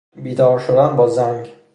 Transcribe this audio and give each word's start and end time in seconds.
بیدار 0.15 0.59
شدن 0.59 0.95
با 0.95 1.07
زنگ. 1.07 1.49